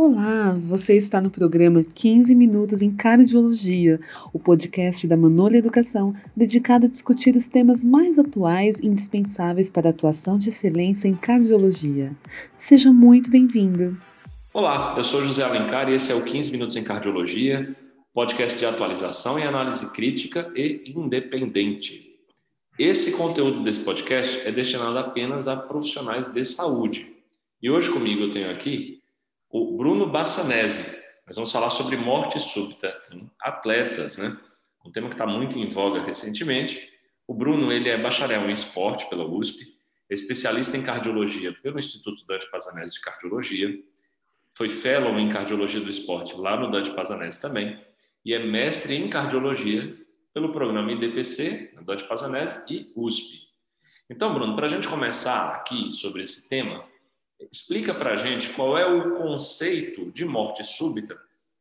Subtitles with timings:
[0.00, 3.98] Olá, você está no programa 15 Minutos em Cardiologia,
[4.32, 9.88] o podcast da Manolha Educação, dedicado a discutir os temas mais atuais e indispensáveis para
[9.88, 12.16] a atuação de excelência em cardiologia.
[12.56, 13.96] Seja muito bem-vindo.
[14.54, 17.76] Olá, eu sou José Alencar e esse é o 15 Minutos em Cardiologia,
[18.14, 22.14] podcast de atualização e análise crítica e independente.
[22.78, 27.12] Esse conteúdo desse podcast é destinado apenas a profissionais de saúde.
[27.60, 28.97] E hoje comigo eu tenho aqui
[29.50, 31.02] o Bruno Bassanese.
[31.26, 34.36] Nós vamos falar sobre morte súbita em atletas, né?
[34.84, 36.88] Um tema que está muito em voga recentemente.
[37.26, 39.76] O Bruno ele é bacharel em esporte pela USP,
[40.08, 43.78] especialista em cardiologia pelo Instituto Dante Pazanese de Cardiologia,
[44.50, 47.78] foi fellow em cardiologia do esporte lá no Dante Pazanese também
[48.24, 49.96] e é mestre em cardiologia
[50.34, 53.46] pelo programa IDPC, Dante Pazanese e USP.
[54.10, 56.84] Então, Bruno, para a gente começar aqui sobre esse tema,
[57.50, 61.18] explica para a gente qual é o conceito de morte súbita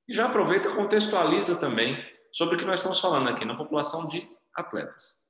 [0.08, 1.98] e já aproveita e contextualiza também
[2.32, 5.28] sobre o que nós estamos falando aqui na população de atletas.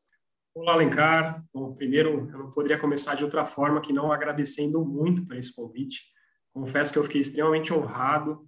[0.53, 1.43] Olá, Alencar.
[1.53, 5.55] Bom, primeiro, eu não poderia começar de outra forma que não agradecendo muito por esse
[5.55, 6.05] convite.
[6.53, 8.47] Confesso que eu fiquei extremamente honrado,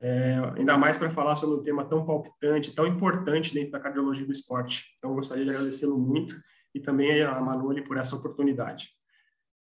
[0.00, 4.24] é, ainda mais para falar sobre um tema tão palpitante, tão importante dentro da cardiologia
[4.24, 4.86] do esporte.
[4.96, 6.40] Então, gostaria de agradecê-lo muito
[6.74, 8.88] e também a Manoli por essa oportunidade.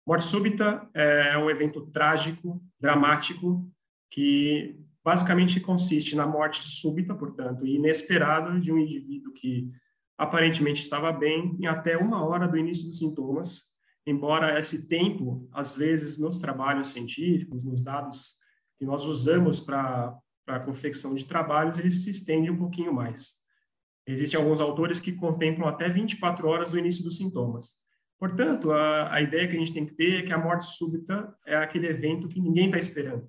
[0.10, 3.72] Morte súbita é um evento trágico, dramático,
[4.10, 9.70] que basicamente consiste na morte súbita, portanto, e inesperada de um indivíduo que
[10.18, 15.76] aparentemente estava bem em até uma hora do início dos sintomas embora esse tempo, às
[15.76, 18.38] vezes, nos trabalhos científicos, nos dados
[18.80, 23.36] que nós usamos para a confecção de trabalhos, ele se estende um pouquinho mais.
[24.08, 27.88] Existem alguns autores que contemplam até 24 horas do início dos sintomas.
[28.20, 31.34] Portanto, a, a ideia que a gente tem que ter é que a morte súbita
[31.46, 33.26] é aquele evento que ninguém está esperando,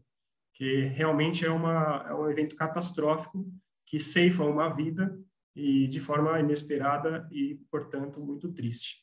[0.53, 3.49] que realmente é, uma, é um evento catastrófico
[3.87, 5.17] que ceifa uma vida
[5.55, 8.97] e de forma inesperada e, portanto, muito triste.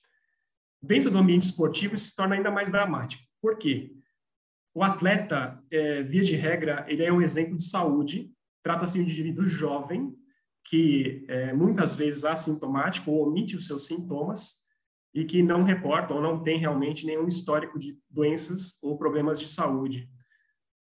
[0.81, 3.23] Dentro do ambiente esportivo, isso se torna ainda mais dramático.
[3.41, 3.93] Por quê?
[4.73, 8.29] O atleta, é, via de regra, ele é um exemplo de saúde.
[8.61, 10.13] Trata-se de um indivíduo jovem
[10.65, 14.66] que é, muitas vezes assintomático ou omite os seus sintomas
[15.13, 19.47] e que não reporta ou não tem realmente nenhum histórico de doenças ou problemas de
[19.47, 20.09] saúde.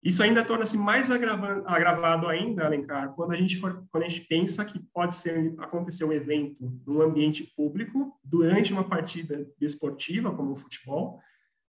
[0.01, 4.63] Isso ainda torna-se mais agravado ainda, Alencar, quando a gente for, quando a gente pensa
[4.63, 10.57] que pode ser acontecer um evento num ambiente público durante uma partida desportiva, como o
[10.57, 11.19] futebol,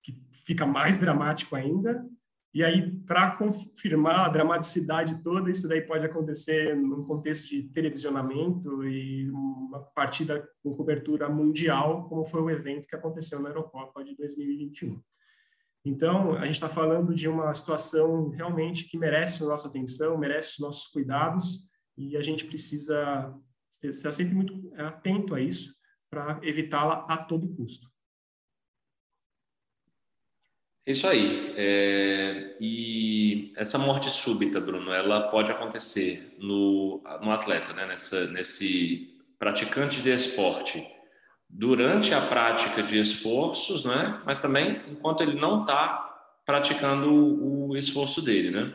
[0.01, 2.05] que fica mais dramático ainda.
[2.53, 8.83] E aí, para confirmar a dramaticidade toda, isso daí pode acontecer num contexto de televisionamento
[8.83, 14.15] e uma partida com cobertura mundial, como foi o evento que aconteceu na Eurocopa de
[14.15, 15.01] 2021.
[15.83, 20.51] Então, a gente está falando de uma situação realmente que merece a nossa atenção, merece
[20.53, 23.33] os nossos cuidados, e a gente precisa
[23.81, 25.75] estar sempre muito atento a isso
[26.09, 27.92] para evitá-la a todo custo.
[30.85, 31.53] Isso aí.
[31.55, 37.85] É, e essa morte súbita, Bruno, ela pode acontecer no, no atleta, né?
[37.85, 40.85] Nessa, nesse praticante de esporte
[41.49, 44.21] durante a prática de esforços, né?
[44.25, 46.09] Mas também enquanto ele não está
[46.45, 48.73] praticando o esforço dele, né?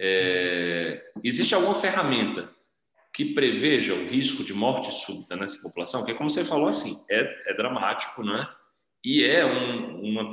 [0.00, 2.50] É, existe alguma ferramenta
[3.12, 6.00] que preveja o risco de morte súbita nessa população?
[6.00, 8.48] Porque como você falou assim, é, é dramático, né?
[9.04, 10.30] E é um, uma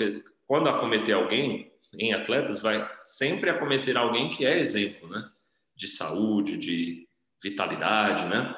[0.51, 5.29] quando acometer alguém em atletas vai sempre acometer alguém que é exemplo, né?
[5.73, 7.07] De saúde, de
[7.41, 8.53] vitalidade, né?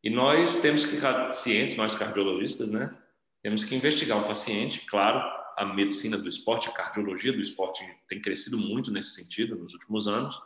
[0.00, 2.96] E nós temos que ficar cientes, nós cardiologistas, né?
[3.42, 5.18] Temos que investigar o paciente, claro,
[5.56, 10.06] a medicina do esporte, a cardiologia do esporte tem crescido muito nesse sentido nos últimos
[10.06, 10.40] anos,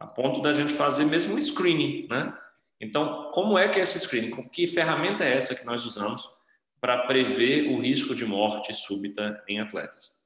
[0.00, 2.36] a ponto da gente fazer mesmo um screening, né?
[2.80, 4.48] Então, como é que é esse screening?
[4.48, 6.28] Que ferramenta é essa que nós usamos
[6.80, 10.23] para prever o risco de morte súbita em atletas?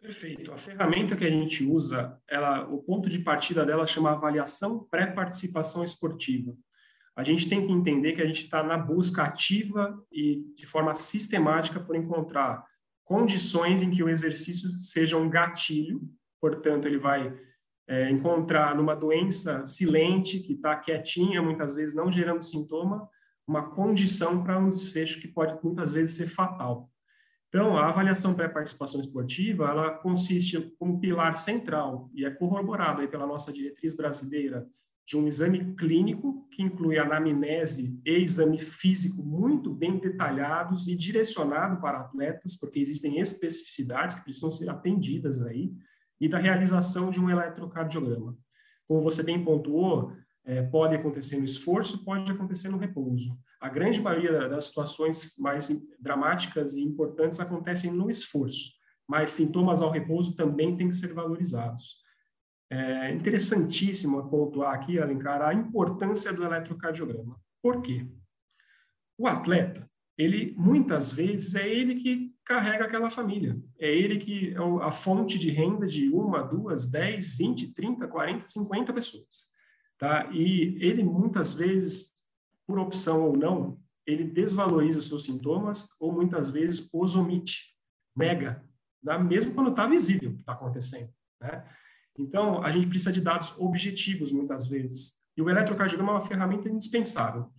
[0.00, 0.52] Perfeito.
[0.52, 5.82] A ferramenta que a gente usa, ela, o ponto de partida dela chama avaliação pré-participação
[5.82, 6.56] esportiva
[7.16, 10.92] a gente tem que entender que a gente está na busca ativa e de forma
[10.92, 12.62] sistemática por encontrar
[13.04, 16.02] condições em que o exercício seja um gatilho,
[16.38, 17.34] portanto, ele vai
[17.88, 23.08] é, encontrar numa doença silente, que está quietinha, muitas vezes não gerando sintoma,
[23.48, 26.90] uma condição para um desfecho que pode muitas vezes ser fatal.
[27.56, 33.50] Então, a avaliação pré-participação esportiva, ela consiste como pilar central e é corroborado pela nossa
[33.50, 34.68] diretriz brasileira
[35.06, 41.80] de um exame clínico, que inclui anamnese e exame físico muito bem detalhados e direcionado
[41.80, 45.72] para atletas, porque existem especificidades que precisam ser atendidas aí.
[46.20, 48.36] e da realização de um eletrocardiograma.
[48.86, 50.12] Como você bem pontuou,
[50.44, 53.34] é, pode acontecer no esforço, pode acontecer no repouso.
[53.60, 55.68] A grande maioria das situações mais
[55.98, 58.72] dramáticas e importantes acontecem no esforço,
[59.08, 62.04] mas sintomas ao repouso também têm que ser valorizados.
[62.70, 67.40] É interessantíssimo pontuar aqui, Alencar, a importância do eletrocardiograma.
[67.62, 68.06] Por quê?
[69.16, 69.88] O atleta,
[70.18, 73.56] ele muitas vezes é ele que carrega aquela família.
[73.78, 78.46] É ele que é a fonte de renda de uma, duas, dez, vinte, trinta, quarenta,
[78.48, 79.54] cinquenta pessoas.
[79.98, 80.28] Tá?
[80.32, 82.12] E ele muitas vezes,
[82.66, 87.74] por opção ou não, ele desvaloriza os seus sintomas ou muitas vezes os omite,
[88.16, 88.64] nega,
[89.04, 89.18] tá?
[89.18, 91.10] mesmo quando está visível o que está acontecendo.
[91.40, 91.64] Né?
[92.18, 95.14] Então, a gente precisa de dados objetivos muitas vezes.
[95.36, 97.50] E o eletrocardiograma é uma ferramenta indispensável.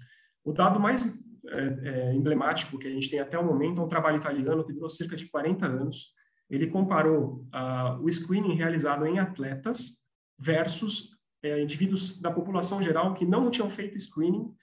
[0.43, 1.05] O dado mais
[1.49, 4.73] é, é, emblemático que a gente tem até o momento é um trabalho italiano que
[4.73, 6.13] durou cerca de 40 anos.
[6.49, 10.05] Ele comparou uh, o screening realizado em atletas
[10.39, 14.53] versus é, indivíduos da população geral que não tinham feito screening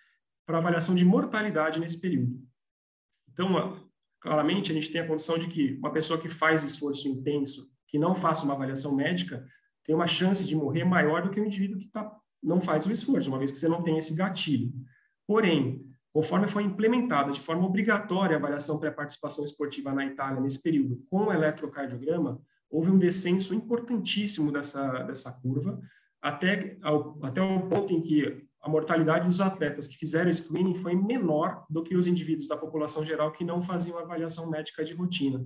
[0.46, 2.40] para avaliação de mortalidade nesse período.
[3.32, 3.88] Então,
[4.20, 7.98] claramente, a gente tem a condição de que uma pessoa que faz esforço intenso, que
[7.98, 9.46] não faça uma avaliação médica,
[9.84, 12.10] tem uma chance de morrer maior do que o indivíduo que tá,
[12.42, 14.72] não faz o esforço, uma vez que você não tem esse gatilho.
[15.26, 21.04] Porém, conforme foi implementada de forma obrigatória a avaliação pré-participação esportiva na Itália nesse período
[21.10, 25.80] com o eletrocardiograma, houve um descenso importantíssimo dessa, dessa curva,
[26.20, 30.94] até, ao, até o ponto em que a mortalidade dos atletas que fizeram screening foi
[30.94, 35.44] menor do que os indivíduos da população geral que não faziam avaliação médica de rotina.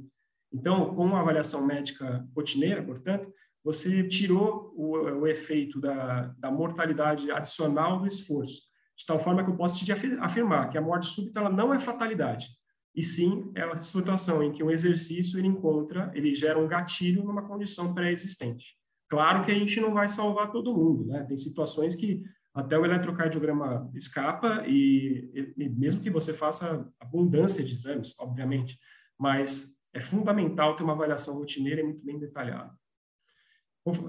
[0.53, 3.29] Então, com a avaliação médica rotineira, portanto,
[3.65, 4.93] você tirou o,
[5.23, 8.63] o efeito da, da mortalidade adicional do esforço,
[8.97, 11.79] de tal forma que eu posso te afirmar que a morte súbita ela não é
[11.81, 12.47] fatalidade,
[12.95, 17.25] e sim é uma situação em que um exercício ele encontra, ele gera um gatilho
[17.25, 18.79] numa condição pré-existente.
[19.09, 21.25] Claro que a gente não vai salvar todo mundo, né?
[21.25, 22.23] Tem situações que
[22.55, 28.79] até o eletrocardiograma escapa e, e mesmo que você faça abundância de exames, obviamente,
[29.19, 32.73] mas é fundamental ter uma avaliação rotineira e muito bem detalhada.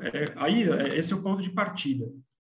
[0.02, 2.06] É, aí, é, esse é o ponto de partida.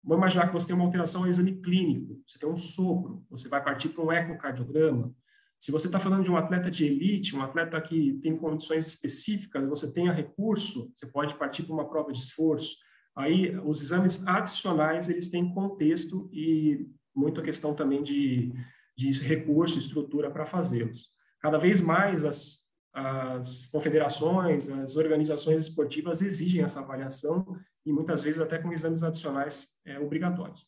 [0.03, 3.47] Vamos imaginar que você tem uma alteração no exame clínico, você tem um sopro, você
[3.47, 5.13] vai partir para um ecocardiograma.
[5.57, 9.65] Se você está falando de um atleta de elite, um atleta que tem condições específicas,
[9.65, 12.75] você tenha recurso, você pode partir para uma prova de esforço.
[13.15, 18.51] Aí, os exames adicionais, eles têm contexto e muito a questão também de,
[18.97, 21.11] de recurso, estrutura para fazê-los.
[21.39, 22.59] Cada vez mais as,
[22.93, 27.45] as confederações, as organizações esportivas exigem essa avaliação
[27.85, 30.65] e muitas vezes até com exames adicionais é, obrigatórios.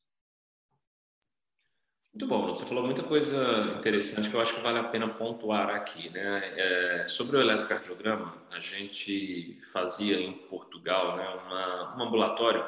[2.15, 5.67] Muito bom, você falou muita coisa interessante que eu acho que vale a pena pontuar
[5.67, 6.09] aqui.
[6.11, 6.53] Né?
[6.55, 12.63] É, sobre o eletrocardiograma, a gente fazia em Portugal né, uma, um ambulatório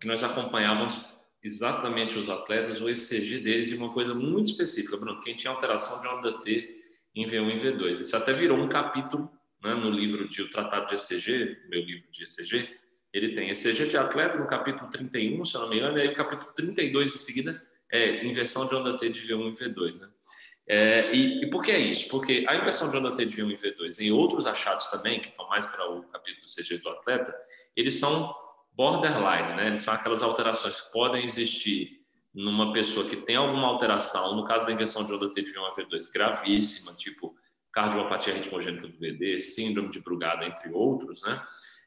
[0.00, 1.04] que nós acompanhávamos
[1.42, 6.00] exatamente os atletas, o ECG deles e uma coisa muito específica, Bruno, quem tinha alteração
[6.00, 6.72] de onda T
[7.16, 7.90] em V1 e V2.
[8.02, 9.28] Isso até virou um capítulo
[9.64, 12.70] né, no livro de O Tratado de ECG, meu livro de ECG.
[13.12, 16.08] Ele tem ECG de atleta no capítulo 31, se eu não me engano, e aí
[16.08, 20.00] o capítulo 32 em seguida é inversão de onda T de V1 e V2.
[20.00, 20.08] Né?
[20.66, 22.08] É, e, e, por que é isso?
[22.08, 25.28] Porque a inversão de onda T de V1 e V2, em outros achados também, que
[25.28, 27.34] estão mais para o capítulo ECG do atleta,
[27.76, 28.34] eles são
[28.72, 29.66] borderline, né?
[29.66, 32.00] eles são aquelas alterações que podem existir
[32.34, 35.66] numa pessoa que tem alguma alteração, no caso da inversão de onda T de 1
[35.66, 37.36] a V2 gravíssima, tipo
[37.70, 41.42] cardiopatia ritmogênica do VD, síndrome de Brugada, entre outros, né?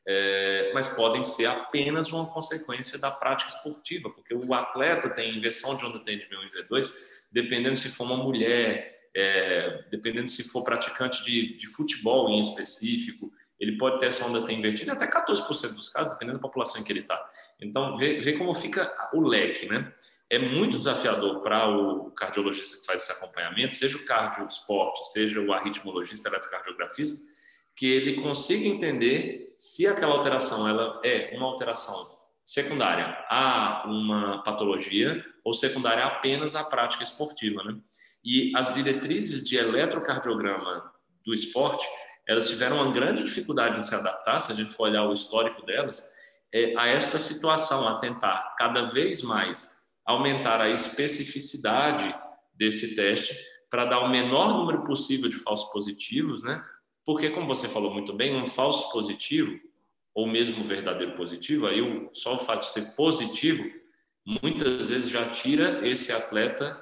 [0.08, 5.76] É, mas podem ser apenas uma consequência da prática esportiva, porque o atleta tem inversão
[5.76, 6.92] de onda T de V1 e V2,
[7.32, 13.32] dependendo se for uma mulher, é, dependendo se for praticante de, de futebol em específico,
[13.60, 16.84] ele pode ter essa onda T invertida, até 14% dos casos, dependendo da população em
[16.84, 17.32] que ele está.
[17.60, 19.92] Então, vê, vê como fica o leque, né?
[20.30, 25.40] é muito desafiador para o cardiologista que faz esse acompanhamento, seja o cardio esporte, seja
[25.40, 27.35] o arritmologista, eletrocardiografista,
[27.76, 31.96] que ele consiga entender se aquela alteração ela é uma alteração
[32.44, 37.78] secundária a uma patologia ou secundária apenas à prática esportiva, né?
[38.24, 40.92] E as diretrizes de eletrocardiograma
[41.24, 41.86] do esporte,
[42.28, 45.64] elas tiveram uma grande dificuldade em se adaptar, se a gente for olhar o histórico
[45.66, 46.02] delas,
[46.54, 52.16] é, a esta situação, a tentar cada vez mais aumentar a especificidade
[52.54, 53.36] desse teste
[53.70, 56.64] para dar o menor número possível de falsos positivos, né?
[57.06, 59.60] Porque, como você falou muito bem, um falso positivo,
[60.14, 63.70] ou mesmo verdadeiro positivo, aí só o fato de ser positivo,
[64.26, 66.82] muitas vezes já tira esse atleta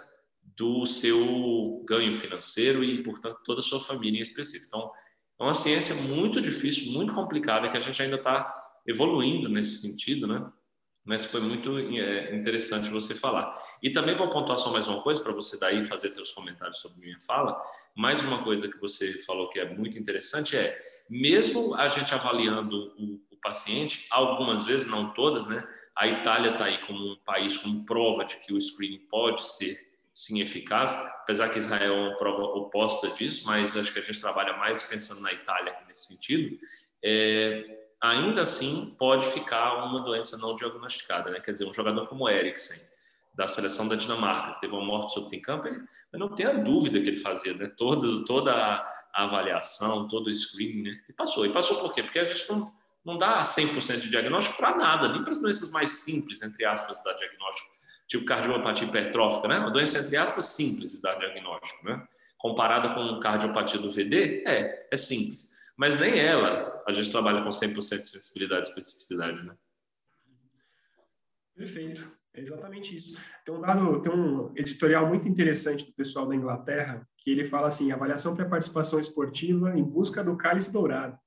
[0.56, 4.68] do seu ganho financeiro e, portanto, toda a sua família em específico.
[4.68, 4.92] Então,
[5.40, 8.54] é uma ciência muito difícil, muito complicada, que a gente ainda está
[8.88, 10.46] evoluindo nesse sentido, né?
[11.06, 13.62] Mas foi muito é, interessante você falar.
[13.82, 17.02] E também vou pontuar só mais uma coisa para você daí fazer seus comentários sobre
[17.02, 17.62] minha fala.
[17.94, 20.80] Mais uma coisa que você falou que é muito interessante é,
[21.10, 25.68] mesmo a gente avaliando o, o paciente, algumas vezes, não todas, né?
[25.96, 29.78] A Itália está aí como um país como prova de que o screening pode ser
[30.14, 34.20] sim eficaz, apesar que Israel é uma prova oposta disso, mas acho que a gente
[34.20, 36.58] trabalha mais pensando na Itália aqui nesse sentido.
[37.04, 41.40] É, ainda assim pode ficar uma doença não diagnosticada, né?
[41.40, 42.78] Quer dizer, um jogador como Eriksen,
[43.34, 46.54] da seleção da Dinamarca, que teve uma morte súbita em campo, eu não tenho a
[46.54, 47.72] dúvida que ele fazia, né?
[47.78, 51.02] Todo, toda a avaliação, todo o screening, né?
[51.08, 51.46] E passou.
[51.46, 52.04] E passou por quê?
[52.04, 52.74] Porque a gente não,
[53.06, 57.02] não dá 100% de diagnóstico para nada, nem para as doenças mais simples, entre aspas,
[57.02, 57.70] da diagnóstico,
[58.06, 59.60] tipo cardiopatia hipertrófica, né?
[59.60, 62.06] Uma doença, entre aspas, simples de dar diagnóstico, né?
[62.38, 67.50] Comparada com cardiopatia do VD, é, é simples mas nem ela a gente trabalha com
[67.50, 69.56] 100% de sensibilidade e especificidade, né?
[71.56, 73.18] Perfeito, é exatamente isso.
[73.46, 77.68] Tem um dado, tem um editorial muito interessante do pessoal da Inglaterra que ele fala
[77.68, 81.18] assim: avaliação para participação esportiva em busca do cálice dourado,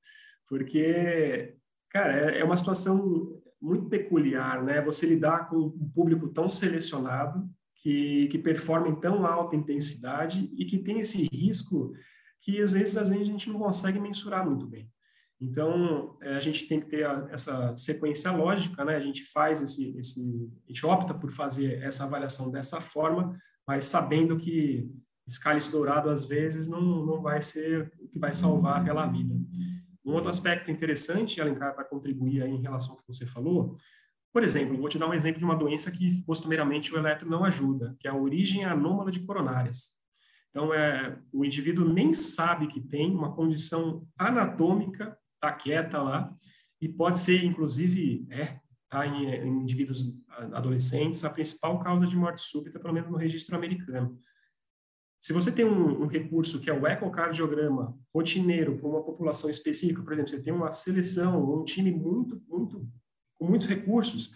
[0.48, 1.54] porque,
[1.90, 4.82] cara, é, é uma situação muito peculiar, né?
[4.82, 10.64] Você lidar com um público tão selecionado que, que performa em tão alta intensidade e
[10.64, 11.92] que tem esse risco
[12.42, 14.90] que às vezes, às vezes a gente não consegue mensurar muito bem.
[15.40, 18.96] Então, é, a gente tem que ter a, essa sequência lógica, né?
[18.96, 23.84] A gente faz esse, esse, a gente opta por fazer essa avaliação dessa forma, mas
[23.84, 24.90] sabendo que
[25.42, 29.34] cálice dourado, às vezes, não, não vai ser o que vai salvar aquela vida.
[30.04, 33.76] Um outro aspecto interessante, Alencar, para contribuir em relação ao que você falou,
[34.32, 37.44] por exemplo, vou te dar um exemplo de uma doença que costumeiramente o eletro não
[37.44, 39.92] ajuda, que é a origem anômala de coronárias.
[40.56, 46.34] Então, é, o indivíduo nem sabe que tem uma condição anatômica, está quieta lá,
[46.80, 48.58] e pode ser, inclusive, é,
[48.88, 50.18] tá em, em, indivíduos
[50.54, 54.18] adolescentes, a principal causa de morte súbita, pelo menos no registro americano.
[55.20, 60.02] Se você tem um, um recurso que é o ecocardiograma rotineiro para uma população específica,
[60.02, 62.88] por exemplo, você tem uma seleção um time muito, muito,
[63.34, 64.30] com muitos recursos,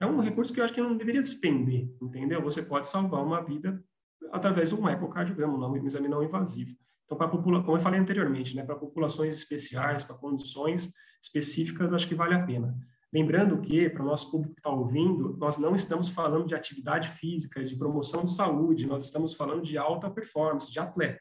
[0.00, 2.40] é um recurso que eu acho que não deveria despender, entendeu?
[2.40, 3.84] Você pode salvar uma vida
[4.32, 6.76] através um ecocardiograma, um exame não invasivo.
[7.04, 10.92] Então, para como eu falei anteriormente, né, para populações especiais, para condições
[11.22, 12.76] específicas, acho que vale a pena.
[13.12, 17.08] Lembrando que, para o nosso público que está ouvindo, nós não estamos falando de atividade
[17.10, 21.20] física, de promoção de saúde, nós estamos falando de alta performance, de atleta,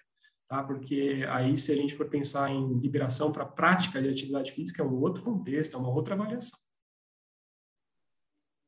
[0.49, 0.63] tá?
[0.63, 4.85] Porque aí, se a gente for pensar em liberação para prática de atividade física, é
[4.85, 6.64] um outro contexto, é uma outra avaliação.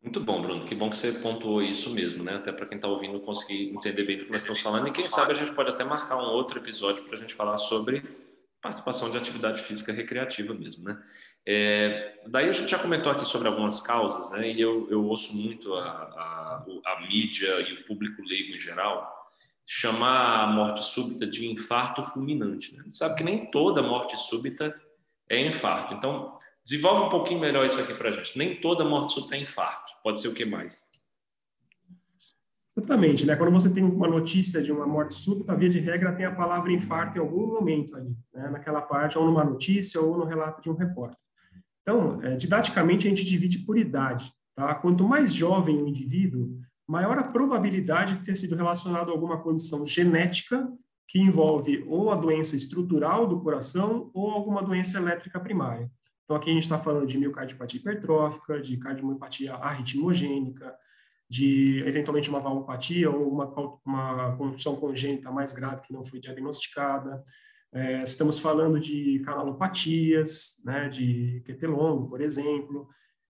[0.02, 0.66] Muito bom, Bruno.
[0.66, 2.36] Que bom que você pontuou isso mesmo, né?
[2.36, 4.88] Até para quem está ouvindo conseguir entender bem do que nós estamos falando.
[4.88, 7.58] E quem sabe a gente pode até marcar um outro episódio para a gente falar
[7.58, 8.04] sobre
[8.62, 11.02] participação de atividade física recreativa mesmo, né?
[11.46, 14.52] É, daí a gente já comentou aqui sobre algumas causas, né?
[14.52, 19.16] E eu, eu ouço muito a, a, a mídia e o público leigo em geral
[19.66, 22.74] chamar a morte súbita de infarto fulminante.
[22.74, 22.80] Né?
[22.80, 24.74] A gente sabe que nem toda morte súbita
[25.30, 25.94] é infarto.
[25.94, 26.37] Então,
[26.68, 28.38] Desenvolve um pouquinho melhor isso aqui para a gente.
[28.38, 29.94] Nem toda morte súbita é infarto.
[30.04, 30.84] Pode ser o que mais?
[32.76, 33.38] Exatamente, né?
[33.38, 36.74] Quando você tem uma notícia de uma morte súbita, via de regra tem a palavra
[36.74, 38.50] infarto em algum momento ali, né?
[38.50, 41.18] naquela parte, ou numa notícia ou no relato de um repórter.
[41.82, 44.30] Então, é, didaticamente, a gente divide por idade.
[44.54, 44.76] Tá?
[44.76, 49.88] Quanto mais jovem o indivíduo, maior a probabilidade de ter sido relacionado a alguma condição
[49.88, 50.70] genética
[51.08, 55.90] que envolve ou a doença estrutural do coração ou alguma doença elétrica primária.
[56.28, 60.76] Então, aqui a gente está falando de miocardiopatia hipertrófica, de cardiomiopatia arritmogênica,
[61.30, 63.46] de eventualmente uma valvopatia ou uma,
[63.86, 67.24] uma condição congênita mais grave que não foi diagnosticada.
[67.74, 71.66] É, estamos falando de canalopatias, né, de QT
[72.10, 72.90] por exemplo.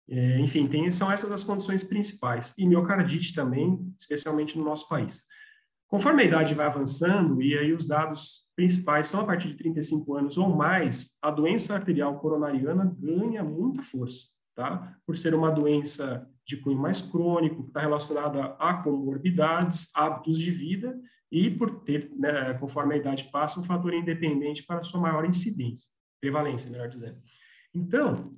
[0.09, 2.51] É, enfim, tem, são essas as condições principais.
[2.57, 5.25] E miocardite também, especialmente no nosso país.
[5.87, 10.15] Conforme a idade vai avançando, e aí os dados principais são a partir de 35
[10.15, 14.97] anos ou mais, a doença arterial coronariana ganha muita força, tá?
[15.05, 20.51] Por ser uma doença de cunho mais crônico, que está relacionada a comorbidades, hábitos de
[20.51, 20.97] vida
[21.31, 25.89] e por ter, né, conforme a idade passa, um fator independente para sua maior incidência,
[26.21, 27.17] prevalência, melhor dizendo.
[27.73, 28.33] Então,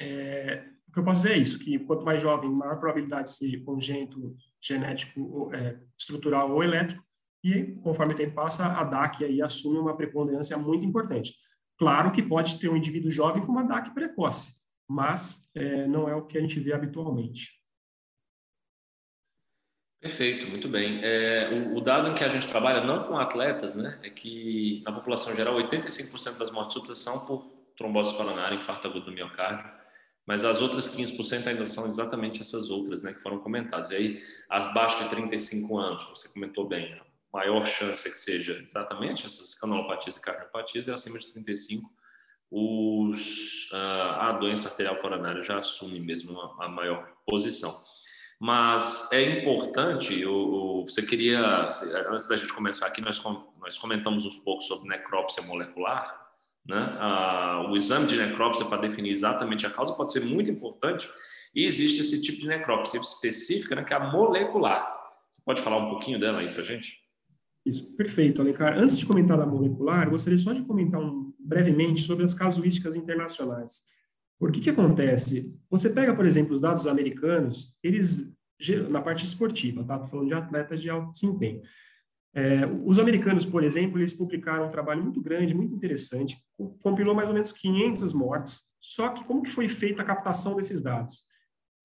[0.00, 3.36] é, o que eu posso dizer é isso, que quanto mais jovem, maior probabilidade de
[3.36, 7.02] ser congênito genético, é, estrutural ou elétrico,
[7.42, 11.34] e conforme o tempo passa, a DAC aí assume uma preponderância muito importante.
[11.78, 16.14] Claro que pode ter um indivíduo jovem com uma DAC precoce, mas é, não é
[16.14, 17.58] o que a gente vê habitualmente.
[20.00, 21.00] Perfeito, muito bem.
[21.02, 24.80] É, o, o, dado em que a gente trabalha, não com atletas, né, é que
[24.84, 27.44] na população geral, 85% das mortes súbitas são por
[27.76, 29.68] trombose coronária, infarto agudo do miocárdio,
[30.28, 33.88] mas as outras 15% ainda são exatamente essas outras, né, que foram comentadas.
[33.88, 38.18] E aí, as baixo de 35 anos, você comentou bem, a maior chance é que
[38.18, 41.82] seja exatamente essas canalopatias e cardiopatias, e acima de 35,
[42.50, 47.74] os, a doença arterial coronária já assume mesmo a, a maior posição.
[48.38, 51.40] Mas é importante, eu, eu, você queria,
[52.10, 53.18] antes da gente começar aqui, nós,
[53.58, 56.27] nós comentamos um pouco sobre necrópsia molecular,
[56.68, 56.96] né?
[57.00, 61.08] Ah, o exame de necrópsia para definir exatamente a causa pode ser muito importante
[61.54, 64.96] e existe esse tipo de necrópsia específica, né, que é a molecular.
[65.32, 66.98] Você pode falar um pouquinho dela aí para gente?
[67.64, 68.78] Isso, perfeito, Alencar.
[68.78, 73.82] Antes de comentar da molecular, gostaria só de comentar um, brevemente sobre as casuísticas internacionais.
[74.38, 75.52] Por que que acontece?
[75.70, 78.32] Você pega, por exemplo, os dados americanos, eles,
[78.88, 79.94] na parte esportiva, tá?
[79.94, 81.60] Estou falando de atletas de alto desempenho.
[82.34, 86.36] É, os americanos, por exemplo, eles publicaram um trabalho muito grande, muito interessante,
[86.80, 90.82] compilou mais ou menos 500 mortes, só que como que foi feita a captação desses
[90.82, 91.24] dados?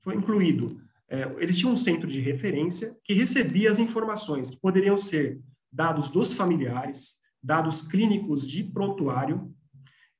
[0.01, 4.97] Foi incluído, é, eles tinham um centro de referência que recebia as informações, que poderiam
[4.97, 5.39] ser
[5.71, 9.53] dados dos familiares, dados clínicos de prontuário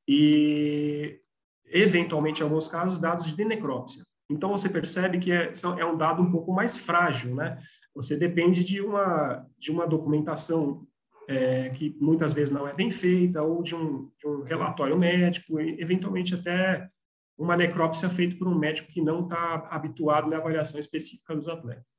[0.08, 1.20] e,
[1.66, 4.04] eventualmente, em alguns casos, dados de necrópsia.
[4.30, 7.60] Então, você percebe que é, é um dado um pouco mais frágil, né?
[7.96, 10.88] Você depende de uma, de uma documentação
[11.28, 15.60] é, que muitas vezes não é bem feita, ou de um, de um relatório médico,
[15.60, 16.90] eventualmente até
[17.38, 21.92] uma necrópsia feita por um médico que não está habituado na avaliação específica dos atletas.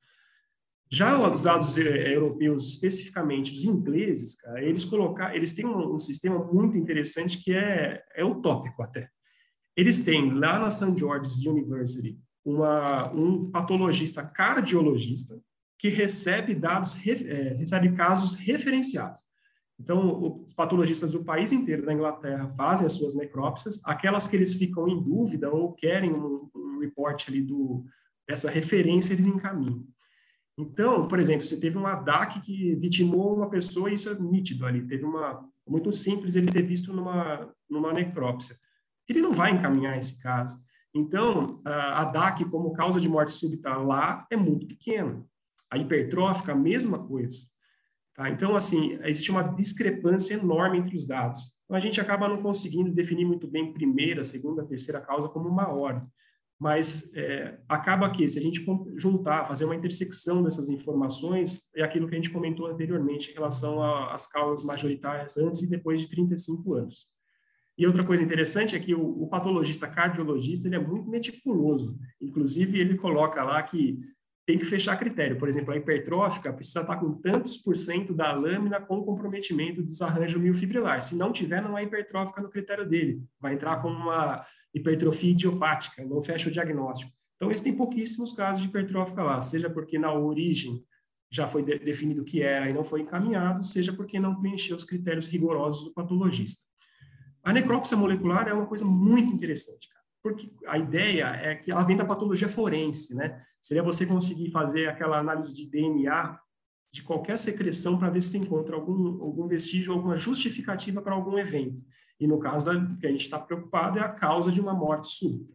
[0.90, 5.98] Já os dados é, europeus, especificamente os ingleses, cara, eles colocar, eles têm um, um,
[5.98, 9.08] sistema muito interessante que é, é utópico até.
[9.76, 10.98] Eles têm lá na St.
[10.98, 15.40] George's University uma, um patologista cardiologista
[15.78, 19.20] que recebe dados, é, recebe casos referenciados.
[19.78, 24.54] Então, os patologistas do país inteiro da Inglaterra fazem as suas necrópsias, aquelas que eles
[24.54, 27.84] ficam em dúvida ou querem um, um report ali do,
[28.28, 29.84] dessa referência, eles encaminham.
[30.56, 34.86] Então, por exemplo, você teve um ADAC que vitimou uma pessoa, isso é nítido ali,
[34.86, 38.56] teve uma, muito simples ele ter visto numa, numa necrópsia.
[39.08, 40.58] Ele não vai encaminhar esse caso.
[40.94, 45.24] Então, a DAC como causa de morte súbita lá é muito pequena.
[45.70, 47.38] A hipertrófica, a mesma coisa.
[48.14, 48.30] Tá?
[48.30, 51.54] Então, assim, existe uma discrepância enorme entre os dados.
[51.64, 55.68] Então, a gente acaba não conseguindo definir muito bem primeira, segunda, terceira causa como uma
[55.68, 56.06] ordem.
[56.60, 58.64] Mas é, acaba que, se a gente
[58.96, 63.82] juntar, fazer uma intersecção dessas informações, é aquilo que a gente comentou anteriormente em relação
[63.82, 67.13] às causas majoritárias antes e depois de 35 anos.
[67.76, 71.98] E outra coisa interessante é que o, o patologista cardiologista ele é muito meticuloso.
[72.20, 73.98] Inclusive, ele coloca lá que
[74.46, 75.38] tem que fechar critério.
[75.38, 80.02] Por exemplo, a hipertrófica precisa estar com tantos por cento da lâmina com comprometimento dos
[80.02, 81.00] arranjos miofibrilar.
[81.02, 83.22] Se não tiver, não é hipertrófica no critério dele.
[83.40, 87.10] Vai entrar como uma hipertrofia idiopática, não fecha o diagnóstico.
[87.36, 90.84] Então, existem pouquíssimos casos de hipertrófica lá, seja porque na origem
[91.30, 94.76] já foi de definido o que era e não foi encaminhado, seja porque não preencheu
[94.76, 96.62] os critérios rigorosos do patologista.
[97.44, 101.84] A necrópsia molecular é uma coisa muito interessante, cara, porque a ideia é que ela
[101.84, 103.44] vem da patologia forense, né?
[103.60, 106.38] Seria você conseguir fazer aquela análise de DNA
[106.90, 111.82] de qualquer secreção para ver se encontra algum, algum vestígio, alguma justificativa para algum evento.
[112.18, 115.08] E no caso da, que a gente está preocupado é a causa de uma morte
[115.08, 115.52] súbita.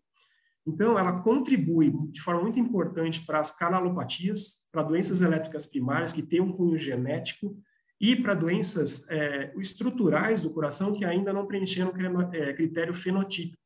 [0.68, 6.22] Então, ela contribui de forma muito importante para as canalopatias, para doenças elétricas primárias que
[6.22, 7.58] têm um cunho genético
[8.00, 11.92] e para doenças é, estruturais do coração que ainda não preencheram
[12.32, 13.60] é, critério fenotípico.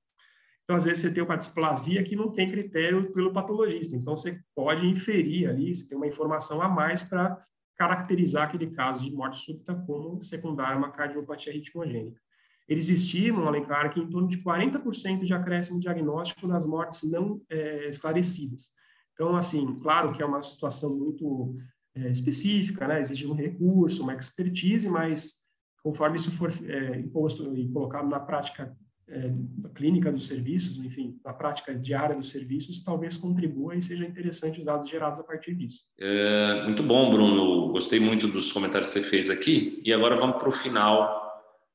[0.63, 3.95] Então, às vezes, você tem uma displasia que não tem critério pelo patologista.
[3.95, 7.37] Então, você pode inferir ali, você tem uma informação a mais para
[7.75, 12.19] caracterizar aquele caso de morte súbita como secundária uma cardiopatia ritmogênica.
[12.67, 17.89] Eles estimam, Alencar, que em torno de 40% de acréscimo diagnóstico nas mortes não é,
[17.89, 18.69] esclarecidas.
[19.13, 21.57] Então, assim, claro que é uma situação muito
[21.95, 22.99] é, específica, né?
[22.99, 25.43] exige um recurso, uma expertise, mas
[25.83, 28.75] conforme isso for é, imposto e colocado na prática
[29.07, 29.31] é,
[29.75, 34.65] clínica dos serviços, enfim, na prática diária dos serviços, talvez contribua e seja interessante os
[34.65, 35.81] dados gerados a partir disso.
[35.99, 37.69] É, muito bom, Bruno.
[37.69, 39.79] Gostei muito dos comentários que você fez aqui.
[39.83, 41.21] E agora vamos para o final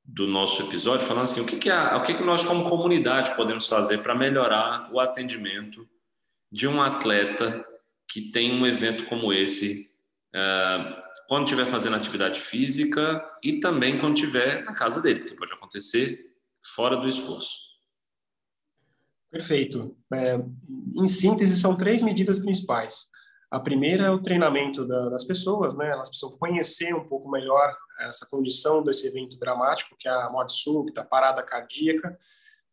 [0.04, 3.36] do nosso episódio, falando assim, o que, que, a, o que, que nós como comunidade
[3.36, 5.86] podemos fazer para melhorar o atendimento
[6.50, 7.62] de um atleta
[8.10, 9.87] que tem um evento como esse
[11.28, 16.26] quando estiver fazendo atividade física e também quando estiver na casa dele, porque pode acontecer
[16.74, 17.68] fora do esforço.
[19.30, 19.96] Perfeito.
[20.12, 20.38] É,
[20.96, 23.08] em síntese, são três medidas principais.
[23.50, 25.90] A primeira é o treinamento da, das pessoas, né?
[25.90, 30.52] Elas precisam conhecer um pouco melhor essa condição desse evento dramático, que é a morte
[30.52, 32.18] súbita, a parada cardíaca.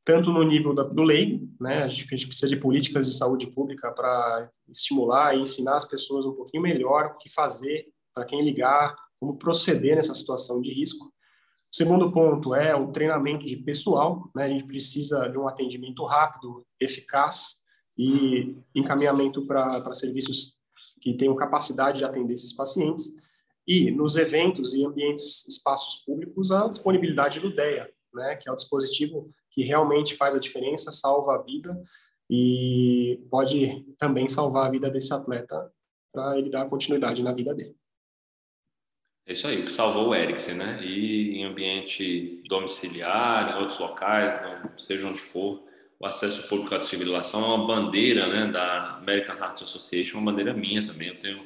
[0.06, 1.82] Tanto no nível da, do leigo, né?
[1.82, 5.86] A gente, a gente, precisa de políticas de saúde pública para estimular e ensinar as
[5.86, 10.72] pessoas um pouquinho melhor o que fazer, para quem ligar, como proceder nessa situação de
[10.72, 11.06] risco.
[11.06, 14.44] O segundo ponto é o treinamento de pessoal, né?
[14.44, 17.62] A gente precisa de um atendimento rápido, eficaz
[17.98, 20.56] e encaminhamento para serviços
[21.02, 23.12] que tenham capacidade de atender esses pacientes.
[23.68, 28.36] E nos eventos e ambientes, espaços públicos, a disponibilidade do DEA, né?
[28.36, 31.82] Que é o dispositivo que realmente faz a diferença, salva a vida
[32.30, 35.72] e pode também salvar a vida desse atleta
[36.12, 37.76] para ele dar continuidade na vida dele.
[39.26, 40.84] É isso aí, o que salvou o Eriksen, né?
[40.84, 45.64] E em ambiente domiciliar, em outros locais, não, seja onde for,
[46.00, 50.54] o acesso público à desfibrilação é uma bandeira né, da American Heart Association, uma bandeira
[50.54, 51.08] minha também.
[51.08, 51.44] Eu tenho